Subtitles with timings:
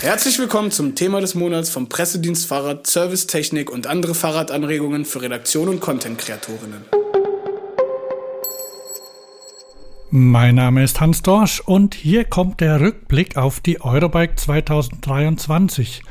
[0.00, 5.68] Herzlich willkommen zum Thema des Monats vom Pressedienst Fahrrad, Servicetechnik und andere Fahrradanregungen für Redaktion
[5.68, 6.84] und Content-Kreatorinnen.
[10.10, 16.04] Mein Name ist Hans Dorsch und hier kommt der Rückblick auf die Eurobike 2023.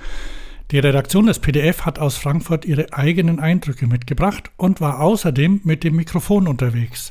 [0.72, 5.86] Die Redaktion des PDF hat aus Frankfurt ihre eigenen Eindrücke mitgebracht und war außerdem mit
[5.86, 7.10] dem Mikrofon unterwegs.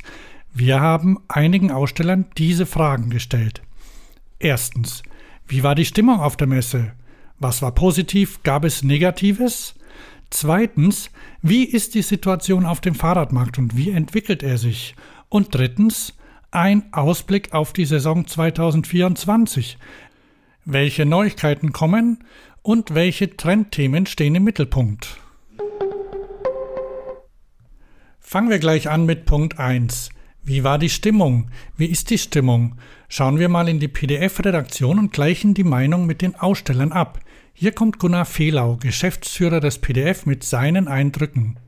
[0.53, 3.63] Wir haben einigen Ausstellern diese Fragen gestellt.
[4.39, 5.03] Erstens,
[5.49, 6.93] wie war die Stimmung auf der Messe?
[7.39, 8.43] Was war positiv?
[8.43, 9.75] Gab es Negatives?
[10.31, 14.97] Zweitens, wie ist die Situation auf dem Fahrradmarkt und wie entwickelt er sich?
[15.29, 16.15] Und drittens,
[16.51, 19.79] ein Ausblick auf die Saison 2024.
[20.65, 22.25] Welche Neuigkeiten kommen
[22.63, 25.19] und welche Trendthemen stehen im Mittelpunkt?
[28.19, 30.11] Fangen wir gleich an mit Punkt 1.
[30.49, 31.51] Wie war die Stimmung?
[31.77, 32.77] Wie ist die Stimmung?
[33.09, 37.19] Schauen wir mal in die PDF-Redaktion und gleichen die Meinung mit den Ausstellern ab.
[37.53, 41.59] Hier kommt Gunnar Fehlau, Geschäftsführer des PDF, mit seinen Eindrücken.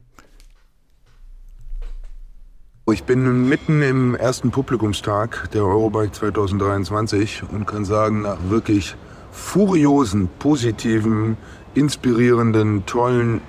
[2.93, 8.95] Ich bin mitten im ersten Publikumstag der Eurobike 2023 und kann sagen, nach wirklich
[9.33, 11.37] furiosen, positiven,
[11.75, 13.41] inspirierenden, tollen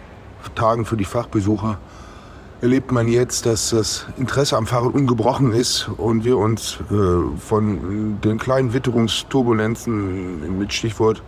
[0.55, 1.77] Tagen für die Fachbesucher
[2.61, 8.19] erlebt man jetzt, dass das Interesse am Fahrrad ungebrochen ist und wir uns äh, von
[8.23, 11.21] den kleinen Witterungsturbulenzen mit Stichwort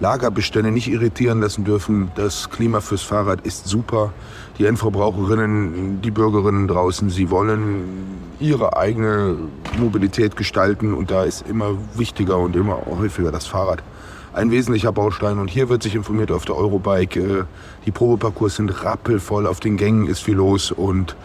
[0.00, 2.10] Lagerbestände nicht irritieren lassen dürfen.
[2.16, 4.12] Das Klima fürs Fahrrad ist super.
[4.58, 9.36] Die Endverbraucherinnen, die Bürgerinnen draußen, sie wollen ihre eigene
[9.78, 13.84] Mobilität gestalten und da ist immer wichtiger und immer häufiger das Fahrrad
[14.32, 15.38] ein wesentlicher Baustein.
[15.38, 17.20] Und hier wird sich informiert auf der Eurobike.
[17.20, 17.44] Äh,
[17.86, 21.16] die Probeparcours sind rappelvoll, auf den Gängen ist viel los und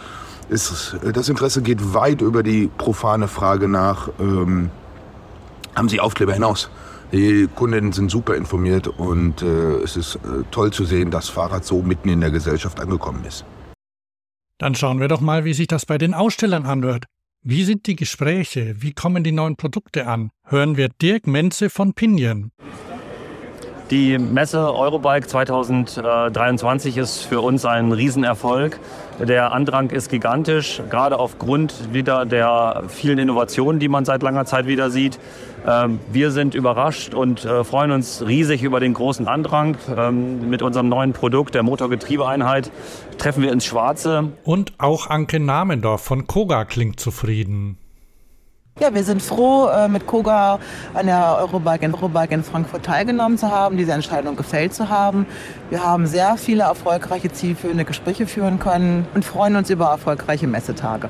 [0.50, 4.70] ist, das Interesse geht weit über die profane Frage nach, ähm,
[5.76, 6.70] haben Sie Aufkleber hinaus?
[7.12, 11.66] Die Kundinnen sind super informiert und äh, es ist äh, toll zu sehen, dass Fahrrad
[11.66, 13.46] so mitten in der Gesellschaft angekommen ist.
[14.58, 17.06] Dann schauen wir doch mal, wie sich das bei den Ausstellern anhört.
[17.44, 18.76] Wie sind die Gespräche?
[18.80, 20.32] Wie kommen die neuen Produkte an?
[20.44, 22.52] Hören wir Dirk Menze von Pinion.
[23.90, 28.80] Die Messe Eurobike 2023 ist für uns ein Riesenerfolg.
[29.18, 34.68] Der Andrang ist gigantisch, gerade aufgrund wieder der vielen Innovationen, die man seit langer Zeit
[34.68, 35.20] wieder sieht.
[35.66, 39.78] Ähm, wir sind überrascht und äh, freuen uns riesig über den großen Andrang.
[39.96, 42.70] Ähm, mit unserem neuen Produkt, der Motorgetriebeeinheit,
[43.18, 44.34] treffen wir ins Schwarze.
[44.44, 47.78] Und auch Anke Namendorf von Koga klingt zufrieden.
[48.80, 50.60] Ja, wir sind froh, äh, mit Koga
[50.94, 55.26] an der Eurobike in, Eurobike in Frankfurt teilgenommen zu haben, diese Entscheidung gefällt zu haben.
[55.72, 61.10] Wir haben sehr viele erfolgreiche, zielführende Gespräche führen können und freuen uns über erfolgreiche Messetage.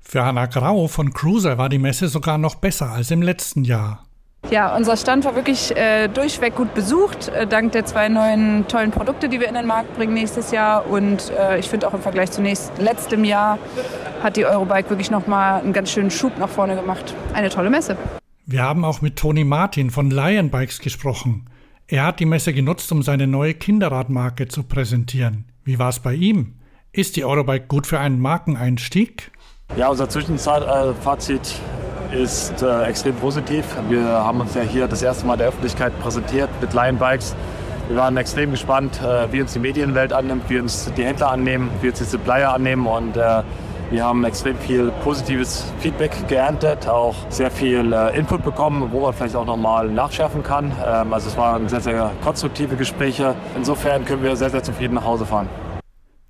[0.00, 4.04] Für Hanna Grau von Cruiser war die Messe sogar noch besser als im letzten Jahr.
[4.50, 8.90] Ja, unser Stand war wirklich äh, durchweg gut besucht, äh, dank der zwei neuen tollen
[8.90, 10.86] Produkte, die wir in den Markt bringen nächstes Jahr.
[10.86, 13.58] Und äh, ich finde auch im Vergleich zu nächst, letztem Jahr
[14.22, 17.14] hat die Eurobike wirklich nochmal einen ganz schönen Schub nach vorne gemacht.
[17.32, 17.96] Eine tolle Messe.
[18.46, 21.46] Wir haben auch mit Toni Martin von Lion Bikes gesprochen.
[21.88, 25.46] Er hat die Messe genutzt, um seine neue Kinderradmarke zu präsentieren.
[25.64, 26.54] Wie war es bei ihm?
[26.92, 29.32] Ist die Eurobike gut für einen Markeneinstieg?
[29.76, 31.54] Ja, unser Zwischenfazit
[32.14, 33.64] ist äh, extrem positiv.
[33.88, 37.34] Wir haben uns ja hier das erste Mal der Öffentlichkeit präsentiert mit Lion Bikes.
[37.88, 41.70] Wir waren extrem gespannt, äh, wie uns die Medienwelt annimmt, wie uns die Händler annehmen,
[41.82, 43.42] wie uns die Supplier annehmen und äh,
[43.90, 49.12] wir haben extrem viel positives Feedback geerntet, auch sehr viel äh, Input bekommen, wo man
[49.12, 50.72] vielleicht auch nochmal nachschärfen kann.
[50.84, 53.34] Ähm, also es waren sehr, sehr konstruktive Gespräche.
[53.54, 55.48] Insofern können wir sehr, sehr zufrieden nach Hause fahren.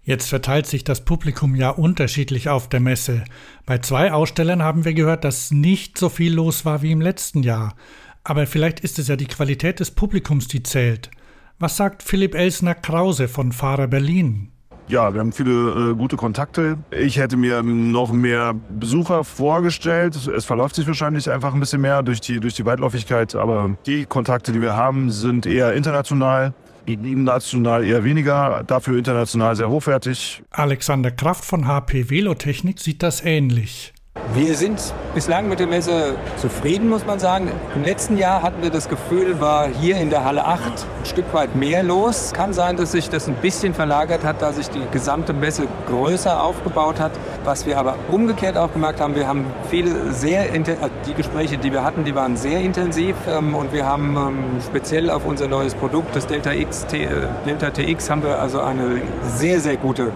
[0.06, 3.25] Jetzt verteilt sich das Publikum ja unterschiedlich auf der Messe.
[3.65, 7.42] Bei zwei Ausstellern haben wir gehört, dass nicht so viel los war wie im letzten
[7.42, 7.75] Jahr.
[8.22, 11.10] Aber vielleicht ist es ja die Qualität des Publikums, die zählt.
[11.59, 14.50] Was sagt Philipp Elsner Krause von Fahrer Berlin?
[14.88, 16.76] Ja, wir haben viele äh, gute Kontakte.
[16.91, 20.15] Ich hätte mir noch mehr Besucher vorgestellt.
[20.15, 23.34] Es verläuft sich wahrscheinlich einfach ein bisschen mehr durch die, durch die Weitläufigkeit.
[23.34, 26.53] Aber die Kontakte, die wir haben, sind eher international.
[26.86, 30.42] National eher weniger, dafür international sehr hochwertig.
[30.51, 33.93] Alexander Kraft von HP Velotechnik sieht das ähnlich.
[34.34, 34.81] Wir sind
[35.15, 37.53] bislang mit der Messe zufrieden, muss man sagen.
[37.77, 41.33] Im letzten Jahr hatten wir das Gefühl, war hier in der Halle 8 ein Stück
[41.33, 42.33] weit mehr los.
[42.33, 46.43] Kann sein, dass sich das ein bisschen verlagert hat, da sich die gesamte Messe größer
[46.43, 47.13] aufgebaut hat.
[47.45, 51.72] Was wir aber umgekehrt auch gemerkt haben, wir haben viele sehr, also die Gespräche, die
[51.72, 55.77] wir hatten, die waren sehr intensiv ähm, und wir haben ähm, speziell auf unser neues
[55.77, 57.07] Produkt, das Delta, X, äh,
[57.47, 60.11] Delta TX, haben wir also eine sehr, sehr gute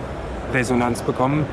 [0.52, 1.46] Resonanz bekommen.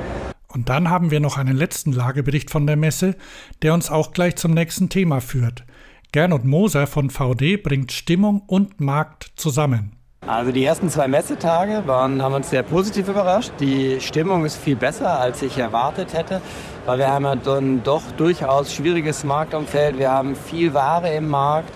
[0.56, 3.16] Und dann haben wir noch einen letzten Lagebericht von der Messe,
[3.62, 5.66] der uns auch gleich zum nächsten Thema führt.
[6.14, 9.92] Gernot Moser von VD bringt Stimmung und Markt zusammen.
[10.26, 13.52] Also die ersten zwei Messetage waren, haben uns sehr positiv überrascht.
[13.60, 16.42] Die Stimmung ist viel besser, als ich erwartet hätte,
[16.86, 20.00] weil wir haben ja dann doch durchaus schwieriges Marktumfeld.
[20.00, 21.74] Wir haben viel Ware im Markt.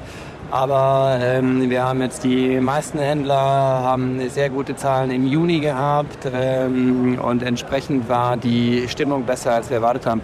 [0.52, 6.28] Aber ähm, wir haben jetzt die meisten Händler haben sehr gute Zahlen im Juni gehabt
[6.32, 10.22] ähm, und entsprechend war die Stimmung besser, als wir erwartet haben.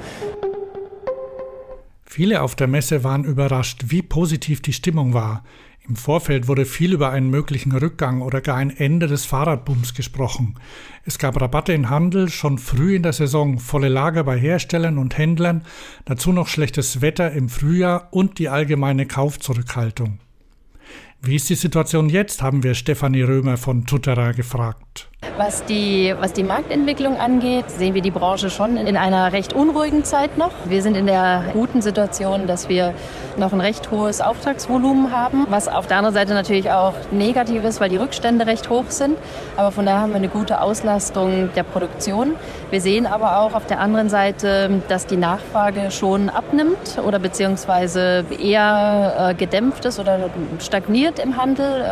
[2.05, 5.43] Viele auf der Messe waren überrascht, wie positiv die Stimmung war.
[5.87, 10.55] Im Vorfeld wurde viel über einen möglichen Rückgang oder gar ein Ende des Fahrradbooms gesprochen.
[11.03, 15.15] Es gab Rabatte im Handel schon früh in der Saison, volle Lager bei Herstellern und
[15.15, 15.63] Händlern,
[16.05, 20.17] dazu noch schlechtes Wetter im Frühjahr und die allgemeine Kaufzurückhaltung.
[21.21, 25.09] Wie ist die Situation jetzt, haben wir Stefanie Römer von Tutera gefragt.
[25.37, 30.05] Was die, was die Marktentwicklung angeht, sehen wir die Branche schon in einer recht unruhigen
[30.05, 30.51] Zeit noch.
[30.63, 32.93] Wir sind in der guten Situation, dass wir
[33.35, 37.81] noch ein recht hohes Auftragsvolumen haben, was auf der anderen Seite natürlich auch negativ ist,
[37.81, 39.17] weil die Rückstände recht hoch sind.
[39.57, 42.35] Aber von daher haben wir eine gute Auslastung der Produktion.
[42.69, 48.23] Wir sehen aber auch auf der anderen Seite, dass die Nachfrage schon abnimmt oder beziehungsweise
[48.41, 50.29] eher äh, gedämpft ist oder
[50.59, 51.83] stagniert im Handel.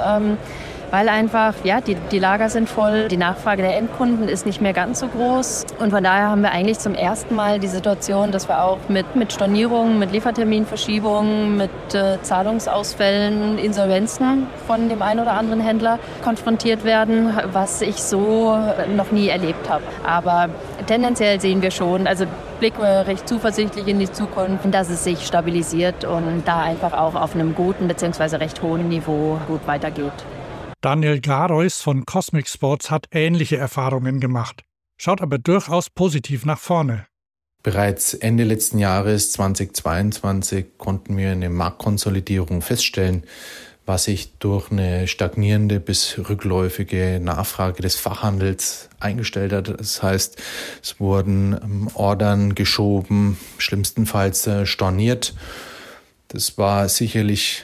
[0.94, 4.74] Weil einfach, ja, die, die Lager sind voll, die Nachfrage der Endkunden ist nicht mehr
[4.74, 5.66] ganz so groß.
[5.80, 9.16] Und von daher haben wir eigentlich zum ersten Mal die Situation, dass wir auch mit,
[9.16, 16.84] mit Stornierungen, mit Lieferterminverschiebungen, mit äh, Zahlungsausfällen, Insolvenzen von dem einen oder anderen Händler konfrontiert
[16.84, 18.56] werden, was ich so
[18.95, 19.86] noch nie erlebt habe.
[20.06, 20.50] Aber
[20.86, 22.25] tendenziell sehen wir schon, also
[22.60, 27.16] blicken wir recht zuversichtlich in die Zukunft, dass es sich stabilisiert und da einfach auch
[27.16, 28.36] auf einem guten bzw.
[28.36, 30.13] recht hohen Niveau gut weitergeht.
[30.83, 34.65] Daniel Garois von Cosmic Sports hat ähnliche Erfahrungen gemacht,
[34.97, 37.07] schaut aber durchaus positiv nach vorne.
[37.63, 43.24] Bereits Ende letzten Jahres 2022 konnten wir eine Marktkonsolidierung feststellen,
[43.85, 49.80] was sich durch eine stagnierende bis rückläufige Nachfrage des Fachhandels eingestellt hat.
[49.80, 50.35] Das heißt,
[50.81, 55.33] es wurden ähm, Ordern geschoben, schlimmstenfalls äh, storniert.
[56.27, 57.63] Das war sicherlich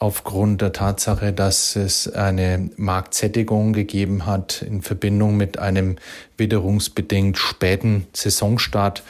[0.00, 5.96] aufgrund der Tatsache, dass es eine Marktsättigung gegeben hat in Verbindung mit einem
[6.38, 9.04] witterungsbedingt späten Saisonstart.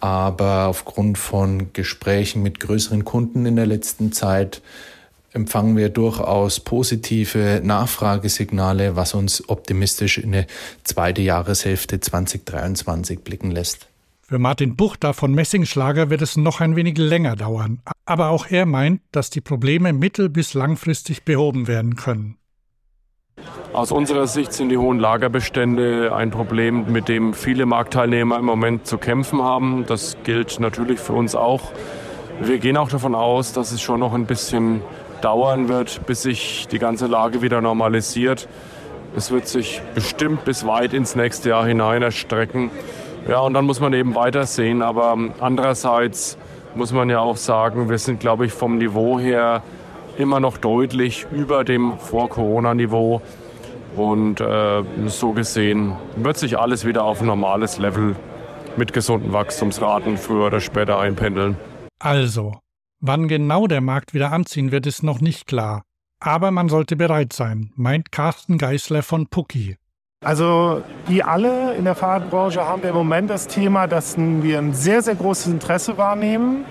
[0.00, 4.62] Aber aufgrund von Gesprächen mit größeren Kunden in der letzten Zeit
[5.32, 10.46] empfangen wir durchaus positive Nachfragesignale, was uns optimistisch in eine
[10.84, 13.88] zweite Jahreshälfte 2023 blicken lässt.
[14.34, 18.66] Für Martin Buchter von Messingschlager wird es noch ein wenig länger dauern, aber auch er
[18.66, 22.36] meint, dass die Probleme mittel- bis langfristig behoben werden können.
[23.72, 28.88] Aus unserer Sicht sind die hohen Lagerbestände ein Problem, mit dem viele Marktteilnehmer im Moment
[28.88, 29.84] zu kämpfen haben.
[29.86, 31.70] Das gilt natürlich für uns auch.
[32.40, 34.80] Wir gehen auch davon aus, dass es schon noch ein bisschen
[35.20, 38.48] dauern wird, bis sich die ganze Lage wieder normalisiert.
[39.14, 42.72] Es wird sich bestimmt bis weit ins nächste Jahr hinein erstrecken.
[43.28, 44.82] Ja, und dann muss man eben weitersehen.
[44.82, 46.36] Aber andererseits
[46.74, 49.62] muss man ja auch sagen, wir sind, glaube ich, vom Niveau her
[50.18, 53.22] immer noch deutlich über dem Vor-Corona-Niveau.
[53.96, 58.16] Und äh, so gesehen wird sich alles wieder auf ein normales Level
[58.76, 61.56] mit gesunden Wachstumsraten früher oder später einpendeln.
[62.00, 62.56] Also,
[63.00, 65.82] wann genau der Markt wieder anziehen wird, ist noch nicht klar.
[66.20, 69.76] Aber man sollte bereit sein, meint Carsten Geißler von Pucki.
[70.24, 74.72] Also wie alle in der Fahrradbranche haben wir im Moment das Thema, dass wir ein
[74.72, 76.64] sehr, sehr großes Interesse wahrnehmen,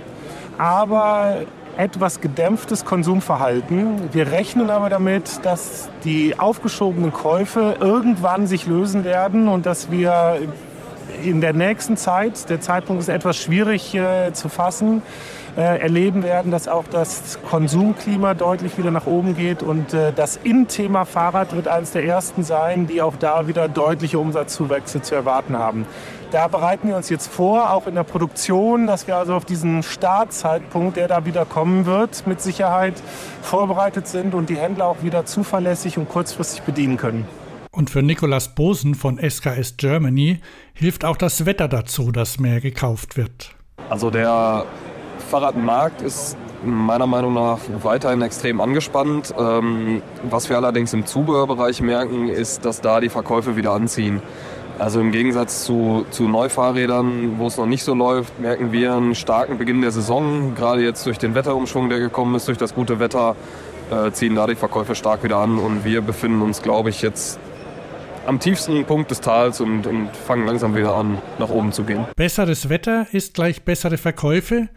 [0.58, 1.44] aber
[1.78, 4.10] etwas gedämpftes Konsumverhalten.
[4.12, 10.40] Wir rechnen aber damit, dass die aufgeschobenen Käufe irgendwann sich lösen werden und dass wir
[11.24, 15.04] in der nächsten Zeit, der Zeitpunkt ist etwas schwierig äh, zu fassen,
[15.56, 19.62] äh, erleben werden, dass auch das Konsumklima deutlich wieder nach oben geht.
[19.62, 24.20] Und äh, das In-Thema Fahrrad wird eines der ersten sein, die auch da wieder deutliche
[24.20, 25.86] Umsatzzuwächse zu erwarten haben.
[26.32, 29.84] Da bereiten wir uns jetzt vor, auch in der Produktion, dass wir also auf diesen
[29.84, 32.96] Startzeitpunkt, der da wieder kommen wird, mit Sicherheit
[33.44, 37.28] vorbereitet sind und die Händler auch wieder zuverlässig und kurzfristig bedienen können.
[37.70, 40.40] Und für Nikolaus Bosen von SKS Germany
[40.74, 43.56] hilft auch das Wetter dazu, dass mehr gekauft wird.
[43.90, 44.66] Also der
[45.34, 49.34] Fahrradmarkt ist meiner Meinung nach weiterhin extrem angespannt.
[49.36, 54.22] Ähm, was wir allerdings im Zubehörbereich merken, ist, dass da die Verkäufe wieder anziehen.
[54.78, 59.16] Also im Gegensatz zu, zu Neufahrrädern, wo es noch nicht so läuft, merken wir einen
[59.16, 60.54] starken Beginn der Saison.
[60.54, 63.36] Gerade jetzt durch den Wetterumschwung, der gekommen ist, durch das gute Wetter,
[63.90, 65.58] äh, ziehen da die Verkäufe stark wieder an.
[65.58, 67.40] Und wir befinden uns, glaube ich, jetzt
[68.28, 72.06] am tiefsten Punkt des Tals und, und fangen langsam wieder an, nach oben zu gehen.
[72.16, 74.70] Besseres Wetter ist gleich bessere Verkäufe.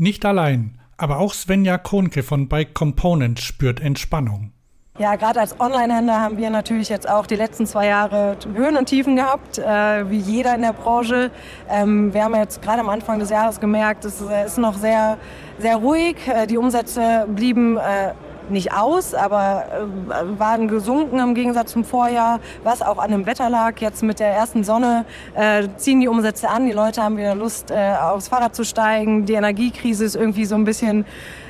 [0.00, 0.78] Nicht allein.
[0.96, 4.50] Aber auch Svenja Kohnke von Bike Components spürt Entspannung.
[4.98, 8.86] Ja, gerade als Online-Händler haben wir natürlich jetzt auch die letzten zwei Jahre Höhen und
[8.86, 11.30] Tiefen gehabt, äh, wie jeder in der Branche.
[11.68, 15.18] Ähm, wir haben jetzt gerade am Anfang des Jahres gemerkt, es ist noch sehr,
[15.58, 16.16] sehr ruhig.
[16.26, 18.14] Äh, die Umsätze blieben äh,
[18.50, 19.64] nicht aus, aber
[20.10, 23.78] äh, waren gesunken im Gegensatz zum Vorjahr, was auch an dem Wetter lag.
[23.80, 25.04] Jetzt mit der ersten Sonne
[25.34, 26.66] äh, ziehen die Umsätze an.
[26.66, 29.26] Die Leute haben wieder Lust, äh, aufs Fahrrad zu steigen.
[29.26, 31.04] Die Energiekrise ist irgendwie so ein bisschen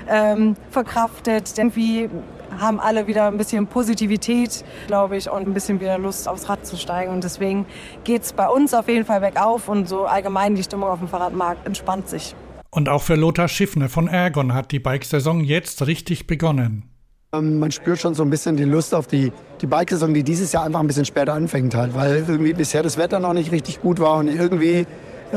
[0.09, 1.57] ähm, verkraftet.
[1.57, 2.11] Irgendwie
[2.59, 6.67] haben alle wieder ein bisschen Positivität, glaube ich, und ein bisschen wieder Lust aufs Rad
[6.67, 7.13] zu steigen.
[7.13, 7.67] Und deswegen
[8.05, 11.09] geht es bei uns auf jeden Fall bergauf und so allgemein die Stimmung auf dem
[11.09, 12.35] Fahrradmarkt entspannt sich.
[12.71, 16.90] Und auch für Lothar Schiffner von Ergon hat die Bikesaison jetzt richtig begonnen.
[17.33, 20.51] Ähm, man spürt schon so ein bisschen die Lust auf die, die Bikesaison, die dieses
[20.51, 23.81] Jahr einfach ein bisschen später anfängt halt, weil irgendwie bisher das Wetter noch nicht richtig
[23.81, 24.85] gut war und irgendwie
[25.33, 25.37] äh,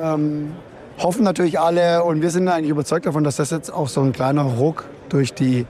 [0.00, 0.52] ähm,
[0.98, 4.12] hoffen natürlich alle und wir sind eigentlich überzeugt davon, dass das jetzt auch so ein
[4.12, 5.66] kleiner Ruck durch die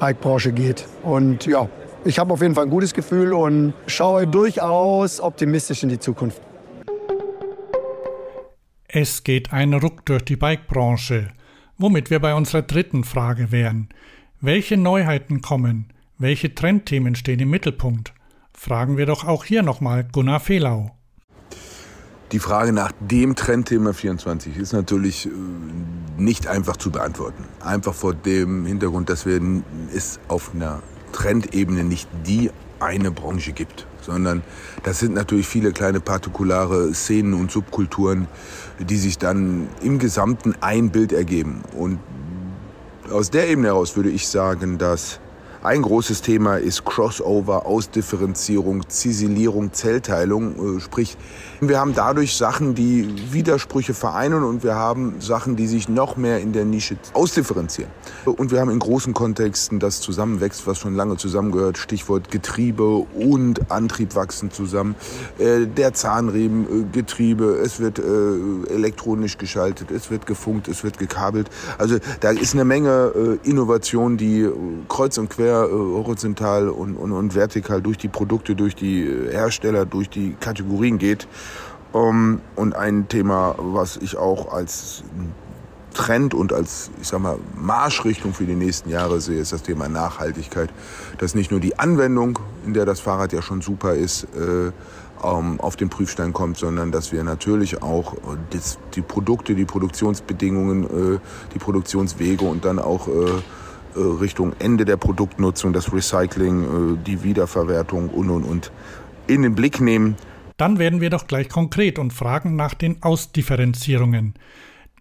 [0.00, 0.86] Bike-Branche geht.
[1.02, 1.68] Und ja,
[2.06, 6.40] ich habe auf jeden Fall ein gutes Gefühl und schaue durchaus optimistisch in die Zukunft.
[8.88, 11.28] Es geht ein Ruck durch die Bike-Branche,
[11.76, 13.90] womit wir bei unserer dritten Frage wären.
[14.44, 15.86] Welche Neuheiten kommen?
[16.18, 18.12] Welche Trendthemen stehen im Mittelpunkt?
[18.52, 20.90] Fragen wir doch auch hier nochmal Gunnar Fehlau.
[22.32, 25.30] Die Frage nach dem Trendthema 24 ist natürlich äh,
[26.18, 27.44] nicht einfach zu beantworten.
[27.64, 29.40] Einfach vor dem Hintergrund, dass wir
[29.94, 30.82] es auf einer
[31.12, 34.42] Trendebene nicht die eine Branche gibt, sondern
[34.82, 38.26] das sind natürlich viele kleine partikulare Szenen und Subkulturen,
[38.80, 41.62] die sich dann im Gesamten ein Bild ergeben.
[41.76, 42.00] Und
[43.12, 45.20] aus der Ebene heraus würde ich sagen, dass
[45.64, 50.78] ein großes Thema ist Crossover, Ausdifferenzierung, Ziselierung, Zellteilung.
[50.78, 51.16] Äh, sprich,
[51.60, 56.40] wir haben dadurch Sachen, die Widersprüche vereinen und wir haben Sachen, die sich noch mehr
[56.40, 57.92] in der Nische ausdifferenzieren.
[58.24, 61.78] Und wir haben in großen Kontexten das zusammenwächst, was schon lange zusammengehört.
[61.78, 64.96] Stichwort Getriebe und Antrieb wachsen zusammen.
[65.38, 71.48] Äh, der Zahnriemen, äh, Getriebe, es wird elektronisch geschaltet, es wird gefunkt, es wird gekabelt.
[71.78, 74.48] Also da ist eine Menge Innovation, die
[74.88, 79.04] kreuz und quer quer, äh, horizontal und, und, und vertikal durch die Produkte, durch die
[79.30, 81.28] Hersteller, durch die Kategorien geht.
[81.92, 85.04] Um, und ein Thema, was ich auch als
[85.92, 89.90] Trend und als, ich sag mal, Marschrichtung für die nächsten Jahre sehe, ist das Thema
[89.90, 90.70] Nachhaltigkeit.
[91.18, 94.72] Dass nicht nur die Anwendung, in der das Fahrrad ja schon super ist, äh,
[95.22, 98.14] um, auf den Prüfstein kommt, sondern dass wir natürlich auch
[98.94, 101.18] die Produkte, die Produktionsbedingungen, äh,
[101.54, 103.42] die Produktionswege und dann auch äh, äh,
[103.98, 108.72] Richtung Ende der Produktnutzung, das Recycling, äh, die Wiederverwertung und und und
[109.26, 110.16] in den Blick nehmen.
[110.56, 114.34] Dann werden wir doch gleich konkret und fragen nach den Ausdifferenzierungen.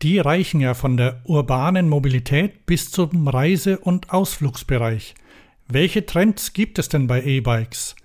[0.02, 5.14] Die reichen ja von der urbanen Mobilität bis zum Reise- und Ausflugsbereich.
[5.68, 7.96] Welche Trends gibt es denn bei E-Bikes?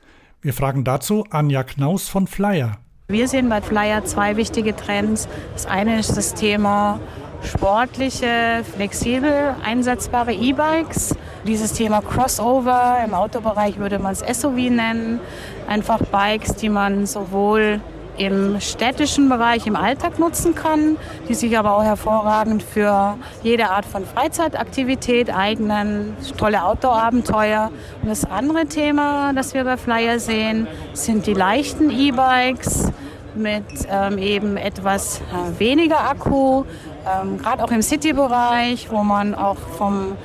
[0.43, 2.79] Wir fragen dazu Anja Knaus von Flyer.
[3.09, 5.29] Wir sehen bei Flyer zwei wichtige Trends.
[5.55, 7.01] Das eine ist das Thema
[7.43, 11.15] sportliche, flexibel einsetzbare E-Bikes.
[11.47, 15.21] Dieses Thema Crossover, im Autobereich würde man es SUV nennen.
[15.69, 17.81] Einfach Bikes, die man sowohl
[18.19, 20.97] im städtischen Bereich im Alltag nutzen kann,
[21.29, 27.71] die sich aber auch hervorragend für jede Art von Freizeitaktivität eignen, tolle Outdoor-Abenteuer.
[28.03, 32.93] Und das andere Thema, das wir bei Flyer sehen, sind die leichten E-Bikes
[33.35, 36.65] mit ähm, eben etwas äh, weniger Akku,
[37.07, 40.17] ähm, gerade auch im City-Bereich, wo man auch vom,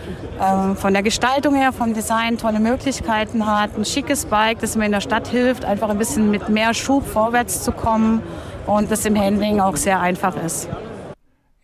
[0.41, 3.77] ähm, von der Gestaltung her, vom Design tolle Möglichkeiten hat.
[3.77, 7.05] Ein schickes Bike, das mir in der Stadt hilft, einfach ein bisschen mit mehr Schub
[7.05, 8.21] vorwärts zu kommen
[8.65, 10.67] und das im Handling auch sehr einfach ist.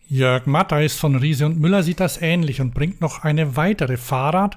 [0.08, 4.56] Jörg Mattheis von Riese und Müller sieht das ähnlich und bringt noch eine weitere Fahrrad-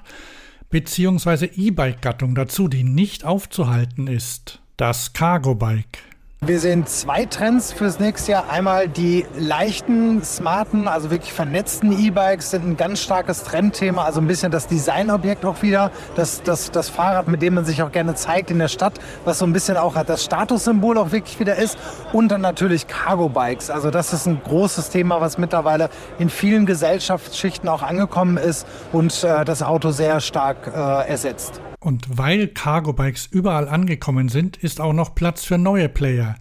[0.70, 1.50] bzw.
[1.54, 4.60] E-Bike-Gattung dazu, die nicht aufzuhalten ist.
[4.76, 6.11] Das Cargo-Bike.
[6.44, 8.50] Wir sehen zwei Trends fürs nächste Jahr.
[8.50, 14.04] Einmal die leichten, smarten, also wirklich vernetzten E-Bikes sind ein ganz starkes Trendthema.
[14.04, 15.92] Also ein bisschen das Designobjekt auch wieder.
[16.16, 18.94] Das, das, das Fahrrad, mit dem man sich auch gerne zeigt in der Stadt,
[19.24, 21.78] was so ein bisschen auch das Statussymbol auch wirklich wieder ist.
[22.12, 23.70] Und dann natürlich Cargo-Bikes.
[23.70, 29.22] Also das ist ein großes Thema, was mittlerweile in vielen Gesellschaftsschichten auch angekommen ist und
[29.22, 31.60] äh, das Auto sehr stark äh, ersetzt.
[31.82, 36.36] Und weil Cargo-Bikes überall angekommen sind, ist auch noch Platz für neue Player.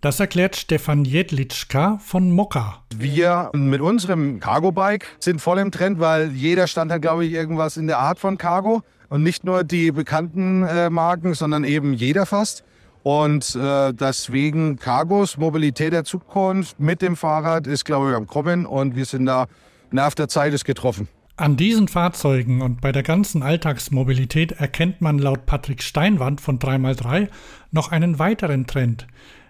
[0.00, 2.82] Das erklärt Stefan Jedlitschka von Mokka.
[2.96, 7.76] Wir mit unserem Cargo-Bike sind voll im Trend, weil jeder Stand hat, glaube ich, irgendwas
[7.76, 8.80] in der Art von Cargo.
[9.10, 12.64] Und nicht nur die bekannten äh, Marken, sondern eben jeder fast.
[13.02, 18.64] Und äh, deswegen Cargos, Mobilität der Zukunft mit dem Fahrrad ist, glaube ich, am Kommen.
[18.64, 19.48] Und wir sind da
[19.90, 21.08] Nerv der Zeit ist getroffen.
[21.38, 27.28] An diesen Fahrzeugen und bei der ganzen Alltagsmobilität erkennt man laut Patrick Steinwand von 3x3
[27.70, 29.06] noch einen weiteren Trend,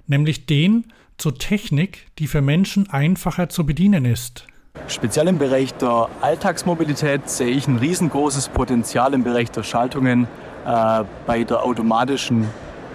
[0.07, 4.47] nämlich den zur Technik, die für Menschen einfacher zu bedienen ist.
[4.87, 10.29] Speziell im Bereich der Alltagsmobilität sehe ich ein riesengroßes Potenzial im Bereich der Schaltungen
[10.67, 12.49] äh, bei der automatischen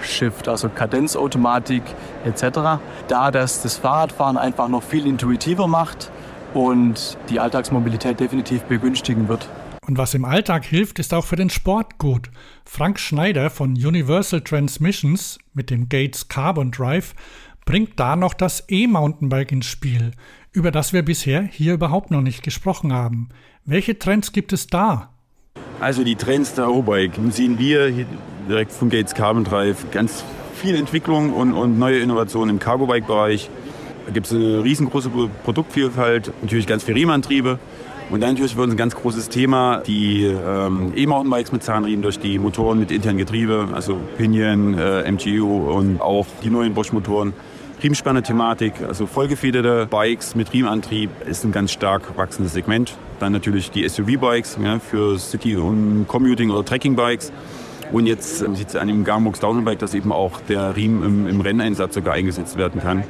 [0.04, 1.82] Shift, also Kadenzautomatik
[2.26, 2.80] etc.
[3.08, 6.12] Da das das Fahrradfahren einfach noch viel intuitiver macht
[6.54, 9.50] und die Alltagsmobilität definitiv begünstigen wird.
[9.86, 12.30] Und was im Alltag hilft, ist auch für den Sport gut.
[12.64, 17.16] Frank Schneider von Universal Transmissions mit dem Gates Carbon Drive
[17.66, 20.12] bringt da noch das E-Mountainbike ins Spiel,
[20.52, 23.30] über das wir bisher hier überhaupt noch nicht gesprochen haben.
[23.66, 25.10] Welche Trends gibt es da?
[25.80, 28.06] Also die Trends der Eurobike sehen wir hier
[28.48, 30.24] direkt vom Gates Carbon Drive ganz
[30.56, 33.50] viel Entwicklung und, und neue Innovationen im Cargo-Bike-Bereich.
[34.12, 35.10] Gibt es eine riesengroße
[35.44, 37.60] Produktvielfalt, natürlich ganz viele Riemenantriebe.
[38.10, 42.20] Und dann natürlich für uns ein ganz großes Thema die ähm, E-Mountainbikes mit Zahnriemen durch
[42.20, 47.34] die Motoren mit internen Getriebe, also Pinion, äh, MGU und auch die neuen Bosch-Motoren.
[47.82, 52.96] Riemspanne-Thematik, also vollgefederte Bikes mit Riemenantrieb ist ein ganz stark wachsendes Segment.
[53.20, 57.32] Dann natürlich die SUV-Bikes ja, für City- und Commuting- oder Trekking-Bikes.
[57.92, 61.42] Und jetzt sieht es an dem Garmux Downhill-Bike, dass eben auch der Riemen im, im
[61.42, 63.04] Renneinsatz sogar eingesetzt werden kann.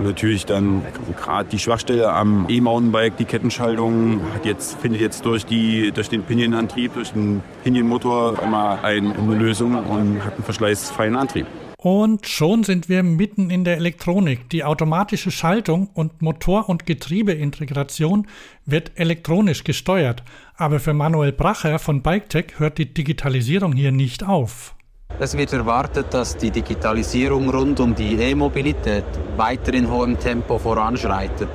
[0.00, 0.82] Und natürlich dann
[1.14, 6.22] gerade die Schwachstelle am E-Mountainbike, die Kettenschaltung, hat jetzt, findet jetzt durch, die, durch den
[6.22, 11.46] Pinion-Antrieb, durch den Pinion-Motor einmal eine Lösung und hat einen verschleißfreien Antrieb.
[11.76, 14.48] Und schon sind wir mitten in der Elektronik.
[14.48, 18.26] Die automatische Schaltung und Motor- und Getriebeintegration
[18.64, 20.22] wird elektronisch gesteuert.
[20.56, 24.74] Aber für Manuel Bracher von BikeTech hört die Digitalisierung hier nicht auf.
[25.18, 29.04] Es wird erwartet, dass die Digitalisierung rund um die E-Mobilität
[29.36, 31.50] weiter in hohem Tempo voranschreitet.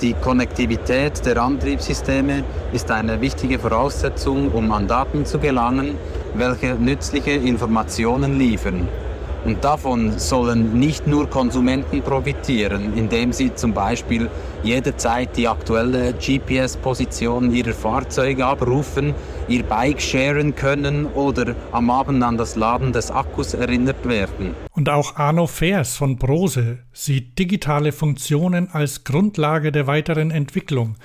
[0.00, 5.96] Die Konnektivität der Antriebssysteme ist eine wichtige Voraussetzung, um an Daten zu gelangen,
[6.34, 8.88] welche nützliche Informationen liefern.
[9.44, 14.30] Und davon sollen nicht nur Konsumenten profitieren, indem sie zum Beispiel
[14.62, 19.14] jederzeit die aktuelle GPS-Position ihrer Fahrzeuge abrufen,
[19.48, 24.54] ihr Bike sharen können oder am Abend an das Laden des Akkus erinnert werden.
[24.70, 30.96] Und auch Arno Fers von Brose sieht digitale Funktionen als Grundlage der weiteren Entwicklung.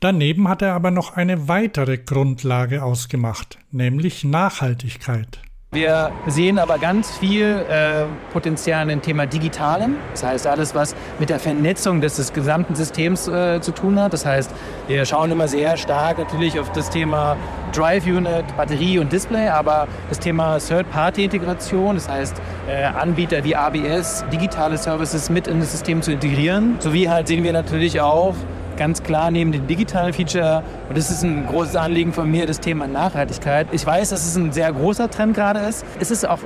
[0.00, 5.40] Daneben hat er aber noch eine weitere Grundlage ausgemacht, nämlich Nachhaltigkeit.
[5.70, 9.96] Wir sehen aber ganz viel äh, Potenzial im Thema Digitalem.
[10.12, 14.14] Das heißt, alles, was mit der Vernetzung des, des gesamten Systems äh, zu tun hat.
[14.14, 14.50] Das heißt,
[14.86, 17.36] wir schauen immer sehr stark natürlich auf das Thema
[17.72, 24.24] Drive Unit, Batterie und Display, aber das Thema Third-Party-Integration, das heißt, äh, Anbieter wie ABS,
[24.32, 26.76] digitale Services mit in das System zu integrieren.
[26.78, 28.34] Sowie halt sehen wir natürlich auch,
[28.78, 32.60] ganz klar neben dem digitalen Feature, und das ist ein großes Anliegen von mir, das
[32.60, 33.66] Thema Nachhaltigkeit.
[33.72, 35.84] Ich weiß, dass es ein sehr großer Trend gerade ist.
[36.00, 36.38] Es ist auch,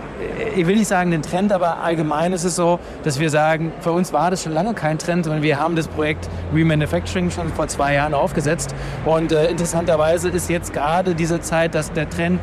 [0.57, 3.93] ich will nicht sagen ein Trend, aber allgemein ist es so, dass wir sagen, für
[3.93, 7.69] uns war das schon lange kein Trend, sondern wir haben das Projekt Remanufacturing schon vor
[7.69, 8.75] zwei Jahren aufgesetzt.
[9.05, 12.41] Und äh, interessanterweise ist jetzt gerade diese Zeit, dass der Trend,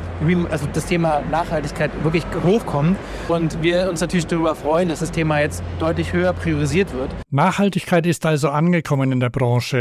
[0.51, 2.95] also das Thema Nachhaltigkeit wirklich hochkommt.
[3.27, 7.09] Und wir uns natürlich darüber freuen, dass das Thema jetzt deutlich höher priorisiert wird.
[7.31, 9.78] Nachhaltigkeit ist also angekommen in der Branche.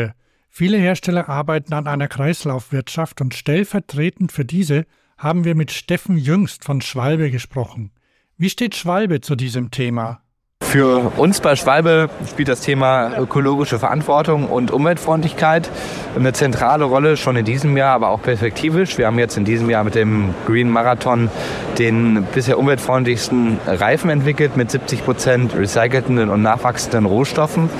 [0.48, 6.64] Viele Hersteller arbeiten an einer Kreislaufwirtschaft und stellvertretend für diese haben wir mit Steffen Jüngst
[6.64, 7.90] von Schwalbe gesprochen.
[8.36, 10.22] Wie steht Schwalbe zu diesem Thema?
[10.68, 15.70] Für uns bei Schwalbe spielt das Thema ökologische Verantwortung und Umweltfreundlichkeit
[16.14, 18.98] eine zentrale Rolle, schon in diesem Jahr, aber auch perspektivisch.
[18.98, 21.30] Wir haben jetzt in diesem Jahr mit dem Green Marathon
[21.78, 27.70] den bisher umweltfreundlichsten Reifen entwickelt mit 70 Prozent recycelten und nachwachsenden Rohstoffen.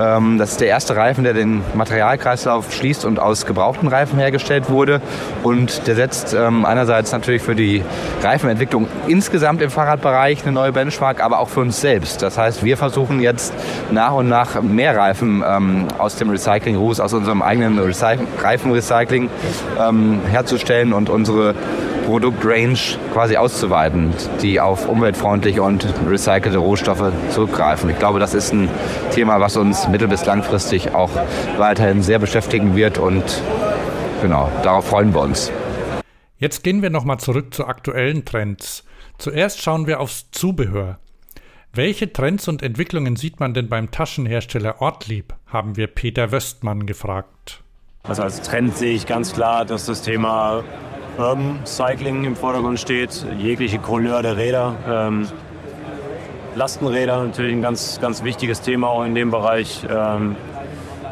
[0.00, 4.70] Ähm, das ist der erste Reifen, der den Materialkreislauf schließt und aus gebrauchten Reifen hergestellt
[4.70, 5.02] wurde.
[5.42, 7.82] Und der setzt ähm, einerseits natürlich für die
[8.22, 12.22] Reifenentwicklung insgesamt im Fahrradbereich eine neue Benchmark, aber auch für uns selbst.
[12.28, 13.54] Das heißt, wir versuchen jetzt
[13.90, 19.30] nach und nach mehr Reifen ähm, aus dem Recycling-Ruß, aus unserem eigenen Recy Reifenrecycling
[19.80, 21.54] ähm, herzustellen und unsere
[22.04, 24.12] Produktrange quasi auszuweiten,
[24.42, 27.88] die auf umweltfreundliche und recycelte Rohstoffe zurückgreifen.
[27.88, 28.68] Ich glaube, das ist ein
[29.10, 31.10] Thema, was uns mittel- bis langfristig auch
[31.56, 33.24] weiterhin sehr beschäftigen wird und
[34.20, 35.50] genau, darauf freuen wir uns.
[36.36, 38.84] Jetzt gehen wir nochmal zurück zu aktuellen Trends.
[39.16, 40.98] Zuerst schauen wir aufs Zubehör.
[41.72, 47.62] Welche Trends und Entwicklungen sieht man denn beim Taschenhersteller Ortlieb, haben wir Peter Wöstmann gefragt.
[48.04, 50.64] Also als Trend sehe ich ganz klar, dass das Thema
[51.18, 54.76] Urban Cycling im Vordergrund steht, jegliche Couleur der Räder.
[54.88, 55.28] Ähm,
[56.54, 59.84] Lastenräder natürlich ein ganz, ganz wichtiges Thema auch in dem Bereich.
[59.88, 60.36] Ähm,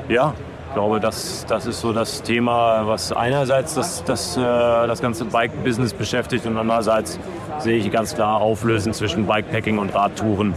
[0.09, 0.35] ja,
[0.77, 5.95] glaube, das, das ist so das Thema, was einerseits das, das, äh, das ganze Bike-Business
[5.95, 7.19] beschäftigt und andererseits
[7.59, 10.55] sehe ich ganz klar Auflösen zwischen Bikepacking und Radtouren.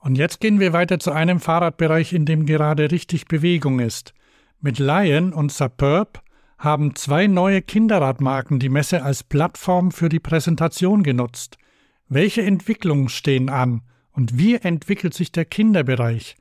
[0.00, 4.12] Und jetzt gehen wir weiter zu einem Fahrradbereich, in dem gerade richtig Bewegung ist.
[4.60, 6.22] Mit Lion und Superb
[6.58, 11.58] haben zwei neue Kinderradmarken die Messe als Plattform für die Präsentation genutzt.
[12.08, 16.36] Welche Entwicklungen stehen an und wie entwickelt sich der Kinderbereich?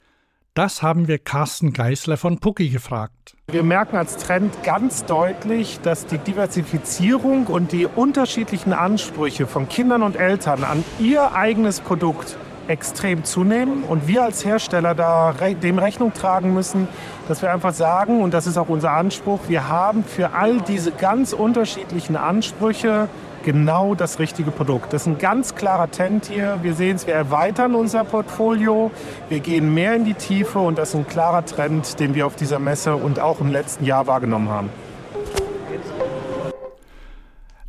[0.56, 3.36] Das haben wir Carsten Geißler von Pucki gefragt.
[3.48, 10.04] Wir merken als Trend ganz deutlich, dass die Diversifizierung und die unterschiedlichen Ansprüche von Kindern
[10.04, 12.38] und Eltern an ihr eigenes Produkt
[12.68, 16.88] extrem zunehmen und wir als Hersteller da dem Rechnung tragen müssen,
[17.28, 20.92] dass wir einfach sagen, und das ist auch unser Anspruch, wir haben für all diese
[20.92, 23.10] ganz unterschiedlichen Ansprüche
[23.44, 24.94] genau das richtige Produkt.
[24.94, 26.60] Das ist ein ganz klarer Trend hier.
[26.62, 28.92] Wir sehen es, wir erweitern unser Portfolio,
[29.30, 32.36] wir gehen mehr in die Tiefe und das ist ein klarer Trend, den wir auf
[32.36, 34.70] dieser Messe und auch im letzten Jahr wahrgenommen haben.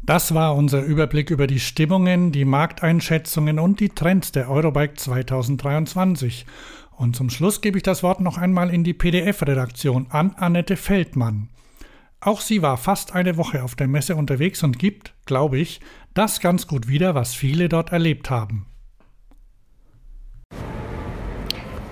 [0.02, 6.44] Das war unser Überblick über die Stimmungen, die Markteinschätzungen und die Trends der Eurobike 2023.
[6.96, 11.48] Und zum Schluss gebe ich das Wort noch einmal in die PDF-Redaktion an Annette Feldmann.
[12.24, 15.80] Auch sie war fast eine Woche auf der Messe unterwegs und gibt, glaube ich,
[16.14, 18.64] das ganz gut wieder, was viele dort erlebt haben.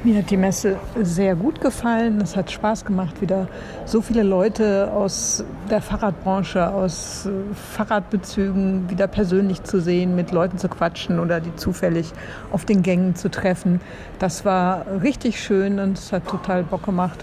[0.05, 2.18] Mir hat die Messe sehr gut gefallen.
[2.23, 3.47] Es hat Spaß gemacht, wieder
[3.85, 10.57] so viele Leute aus der Fahrradbranche, aus äh, Fahrradbezügen wieder persönlich zu sehen, mit Leuten
[10.57, 12.11] zu quatschen oder die zufällig
[12.51, 13.83] auf den Gängen zu treffen.
[14.18, 17.23] Das war richtig schön und es hat total Bock gemacht.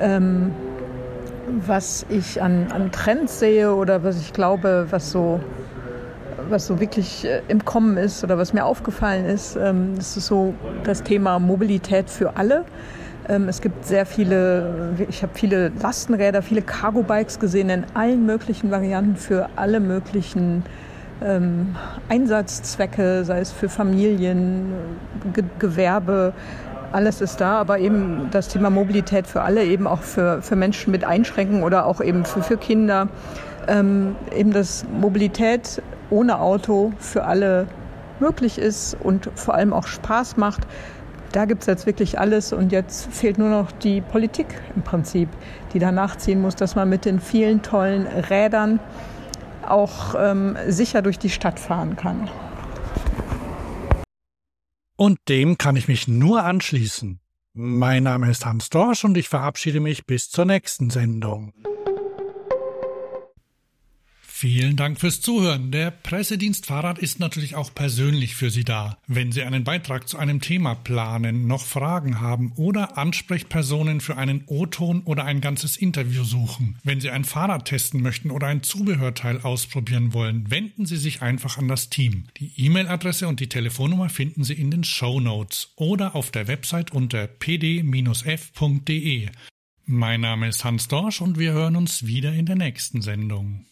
[0.00, 0.52] Ähm,
[1.66, 5.40] was ich an, an Trends sehe oder was ich glaube, was so
[6.48, 10.54] was so wirklich äh, im Kommen ist oder was mir aufgefallen ist, ähm, ist so
[10.84, 12.64] das Thema Mobilität für alle.
[13.28, 18.70] Ähm, es gibt sehr viele, ich habe viele Lastenräder, viele Cargo-Bikes gesehen in allen möglichen
[18.70, 20.64] Varianten für alle möglichen
[21.24, 21.76] ähm,
[22.08, 24.72] Einsatzzwecke, sei es für Familien,
[25.32, 26.32] Ge Gewerbe,
[26.92, 30.90] alles ist da, aber eben das Thema Mobilität für alle, eben auch für, für Menschen
[30.90, 33.08] mit Einschränkungen oder auch eben für, für Kinder.
[33.68, 37.66] Ähm, eben das Mobilität ohne Auto für alle
[38.20, 40.62] möglich ist und vor allem auch Spaß macht.
[41.32, 45.28] Da gibt es jetzt wirklich alles und jetzt fehlt nur noch die Politik im Prinzip,
[45.72, 48.80] die da nachziehen muss, dass man mit den vielen tollen Rädern
[49.66, 52.28] auch ähm, sicher durch die Stadt fahren kann.
[55.02, 57.18] Und dem kann ich mich nur anschließen.
[57.54, 61.52] Mein Name ist Hans Dorsch und ich verabschiede mich bis zur nächsten Sendung.
[64.42, 65.70] Vielen Dank fürs Zuhören.
[65.70, 68.98] Der Pressedienst Fahrrad ist natürlich auch persönlich für Sie da.
[69.06, 74.42] Wenn Sie einen Beitrag zu einem Thema planen, noch Fragen haben oder Ansprechpersonen für einen
[74.48, 76.76] O-Ton oder ein ganzes Interview suchen.
[76.82, 81.56] Wenn Sie ein Fahrrad testen möchten oder ein Zubehörteil ausprobieren wollen, wenden Sie sich einfach
[81.56, 82.24] an das Team.
[82.38, 86.90] Die E-Mail-Adresse und die Telefonnummer finden Sie in den Show Notes oder auf der Website
[86.90, 87.68] unter pd-f.de.
[89.86, 93.66] Mein Name ist Hans Dorsch und wir hören uns wieder in der nächsten Sendung.